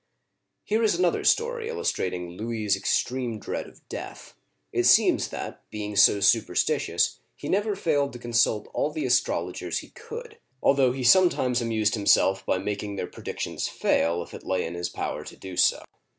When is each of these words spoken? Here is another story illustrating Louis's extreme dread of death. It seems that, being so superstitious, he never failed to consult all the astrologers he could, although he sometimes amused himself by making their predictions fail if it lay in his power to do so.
Here 0.63 0.81
is 0.81 0.95
another 0.95 1.23
story 1.23 1.69
illustrating 1.69 2.31
Louis's 2.31 2.75
extreme 2.75 3.37
dread 3.39 3.67
of 3.67 3.87
death. 3.87 4.33
It 4.73 4.85
seems 4.85 5.27
that, 5.27 5.61
being 5.69 5.95
so 5.95 6.21
superstitious, 6.21 7.19
he 7.35 7.47
never 7.47 7.75
failed 7.75 8.11
to 8.13 8.17
consult 8.17 8.67
all 8.73 8.89
the 8.89 9.05
astrologers 9.05 9.77
he 9.77 9.89
could, 9.89 10.39
although 10.59 10.91
he 10.91 11.03
sometimes 11.03 11.61
amused 11.61 11.93
himself 11.93 12.43
by 12.47 12.57
making 12.57 12.95
their 12.95 13.05
predictions 13.05 13.67
fail 13.67 14.23
if 14.23 14.33
it 14.33 14.43
lay 14.43 14.65
in 14.65 14.73
his 14.73 14.89
power 14.89 15.23
to 15.23 15.37
do 15.37 15.55
so. 15.55 15.83